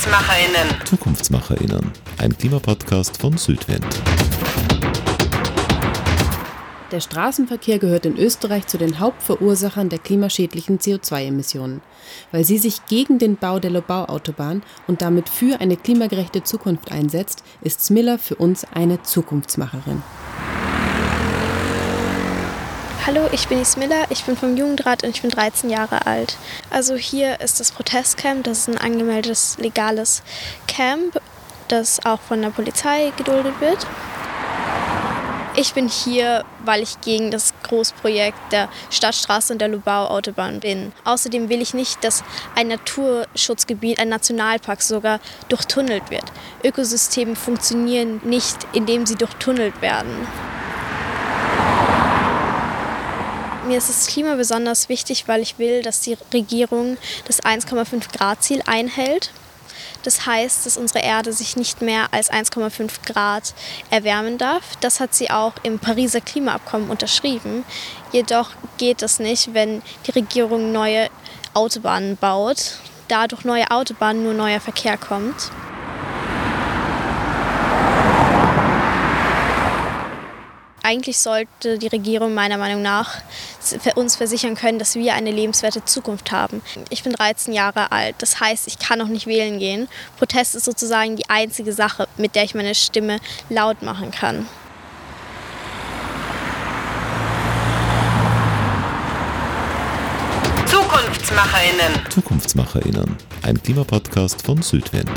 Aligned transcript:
ZukunftsmacherInnen. 0.00 0.86
ZukunftsmacherInnen, 0.86 1.92
ein 2.16 2.38
Klimapodcast 2.38 3.20
von 3.20 3.36
Südwind. 3.36 3.84
Der 6.90 7.00
Straßenverkehr 7.00 7.78
gehört 7.78 8.06
in 8.06 8.16
Österreich 8.16 8.66
zu 8.66 8.78
den 8.78 8.98
Hauptverursachern 8.98 9.90
der 9.90 9.98
klimaschädlichen 9.98 10.78
CO2-Emissionen. 10.78 11.82
Weil 12.32 12.44
sie 12.44 12.56
sich 12.56 12.86
gegen 12.86 13.18
den 13.18 13.36
Bau 13.36 13.58
der 13.58 13.72
Lobau-Autobahn 13.72 14.62
und 14.86 15.02
damit 15.02 15.28
für 15.28 15.60
eine 15.60 15.76
klimagerechte 15.76 16.42
Zukunft 16.44 16.90
einsetzt, 16.92 17.44
ist 17.60 17.84
Smiller 17.84 18.18
für 18.18 18.36
uns 18.36 18.64
eine 18.72 19.02
Zukunftsmacherin. 19.02 20.02
Hallo, 23.12 23.28
ich 23.32 23.48
bin 23.48 23.60
Ismilla, 23.60 24.04
ich 24.10 24.22
bin 24.22 24.36
vom 24.36 24.56
Jugendrat 24.56 25.02
und 25.02 25.10
ich 25.10 25.20
bin 25.20 25.32
13 25.32 25.68
Jahre 25.68 26.06
alt. 26.06 26.36
Also 26.70 26.94
hier 26.94 27.40
ist 27.40 27.58
das 27.58 27.72
Protestcamp, 27.72 28.44
das 28.44 28.58
ist 28.58 28.68
ein 28.68 28.78
angemeldetes, 28.78 29.58
legales 29.58 30.22
Camp, 30.68 31.20
das 31.66 32.06
auch 32.06 32.20
von 32.20 32.40
der 32.40 32.50
Polizei 32.50 33.12
geduldet 33.16 33.60
wird. 33.60 33.84
Ich 35.56 35.74
bin 35.74 35.88
hier, 35.88 36.44
weil 36.64 36.84
ich 36.84 37.00
gegen 37.00 37.32
das 37.32 37.52
Großprojekt 37.64 38.52
der 38.52 38.68
Stadtstraße 38.90 39.54
und 39.54 39.58
der 39.58 39.66
Lubau-Autobahn 39.66 40.60
bin. 40.60 40.92
Außerdem 41.02 41.48
will 41.48 41.60
ich 41.60 41.74
nicht, 41.74 42.04
dass 42.04 42.22
ein 42.54 42.68
Naturschutzgebiet, 42.68 43.98
ein 43.98 44.08
Nationalpark 44.08 44.82
sogar 44.82 45.18
durchtunnelt 45.48 46.12
wird. 46.12 46.30
Ökosysteme 46.62 47.34
funktionieren 47.34 48.20
nicht, 48.22 48.68
indem 48.72 49.04
sie 49.04 49.16
durchtunnelt 49.16 49.82
werden. 49.82 50.28
Mir 53.70 53.78
ist 53.78 53.88
das 53.88 54.08
Klima 54.08 54.34
besonders 54.34 54.88
wichtig, 54.88 55.28
weil 55.28 55.42
ich 55.42 55.60
will, 55.60 55.82
dass 55.82 56.00
die 56.00 56.18
Regierung 56.34 56.96
das 57.26 57.40
1,5 57.40 58.10
Grad 58.12 58.42
Ziel 58.42 58.64
einhält. 58.66 59.30
Das 60.02 60.26
heißt, 60.26 60.66
dass 60.66 60.76
unsere 60.76 61.04
Erde 61.04 61.32
sich 61.32 61.54
nicht 61.54 61.80
mehr 61.80 62.08
als 62.10 62.32
1,5 62.32 63.06
Grad 63.06 63.54
erwärmen 63.88 64.38
darf. 64.38 64.74
Das 64.80 64.98
hat 64.98 65.14
sie 65.14 65.30
auch 65.30 65.52
im 65.62 65.78
Pariser 65.78 66.20
Klimaabkommen 66.20 66.90
unterschrieben. 66.90 67.64
Jedoch 68.10 68.50
geht 68.76 69.02
das 69.02 69.20
nicht, 69.20 69.54
wenn 69.54 69.82
die 70.04 70.10
Regierung 70.18 70.72
neue 70.72 71.08
Autobahnen 71.54 72.16
baut, 72.16 72.78
dadurch 73.06 73.44
neue 73.44 73.70
Autobahnen 73.70 74.24
nur 74.24 74.34
neuer 74.34 74.58
Verkehr 74.58 74.98
kommt. 74.98 75.52
Eigentlich 80.90 81.18
sollte 81.18 81.78
die 81.78 81.86
Regierung 81.86 82.34
meiner 82.34 82.58
Meinung 82.58 82.82
nach 82.82 83.18
uns 83.94 84.16
versichern 84.16 84.56
können, 84.56 84.80
dass 84.80 84.96
wir 84.96 85.14
eine 85.14 85.30
lebenswerte 85.30 85.84
Zukunft 85.84 86.32
haben. 86.32 86.62
Ich 86.88 87.04
bin 87.04 87.12
13 87.12 87.54
Jahre 87.54 87.92
alt, 87.92 88.16
das 88.18 88.40
heißt, 88.40 88.66
ich 88.66 88.80
kann 88.80 88.98
noch 88.98 89.06
nicht 89.06 89.28
wählen 89.28 89.60
gehen. 89.60 89.86
Protest 90.18 90.56
ist 90.56 90.64
sozusagen 90.64 91.14
die 91.14 91.30
einzige 91.30 91.72
Sache, 91.72 92.08
mit 92.16 92.34
der 92.34 92.42
ich 92.42 92.56
meine 92.56 92.74
Stimme 92.74 93.20
laut 93.48 93.82
machen 93.82 94.10
kann. 94.10 94.48
ZukunftsmacherInnen. 100.66 102.10
ZukunftsmacherInnen, 102.10 103.16
ein 103.42 103.62
Klimapodcast 103.62 104.42
von 104.42 104.60
Südwind. 104.60 105.08